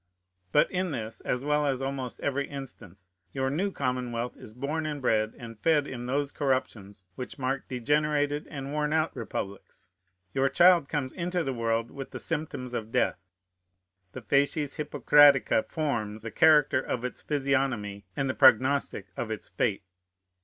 But 0.51 0.71
in 0.71 0.89
this, 0.89 1.21
as 1.25 1.45
well 1.45 1.67
as 1.67 1.79
almost 1.79 2.19
every 2.21 2.47
instance, 2.49 3.07
your 3.33 3.51
new 3.51 3.71
commonwealth 3.71 4.35
is 4.35 4.55
born 4.55 4.87
and 4.87 4.99
bred 4.99 5.35
and 5.37 5.59
fed 5.59 5.85
in 5.85 6.07
those 6.07 6.31
corruptions 6.31 7.05
which 7.13 7.37
mark 7.37 7.67
degenerated 7.67 8.47
and 8.49 8.71
worn 8.73 8.93
out 8.93 9.15
republics. 9.15 9.89
Your 10.33 10.49
child 10.49 10.89
comes 10.89 11.13
into 11.13 11.43
the 11.43 11.53
world 11.53 11.91
with 11.91 12.09
the 12.09 12.19
symptoms 12.19 12.73
of 12.73 12.91
death; 12.91 13.19
the 14.13 14.23
facies 14.23 14.77
Hippocratica 14.77 15.65
forms 15.67 16.23
the 16.23 16.31
character 16.31 16.81
of 16.81 17.03
its 17.05 17.21
physiognomy 17.21 18.07
and 18.15 18.27
the 18.27 18.33
prognostic 18.33 19.05
of 19.15 19.29
its 19.29 19.49
fate. 19.49 19.83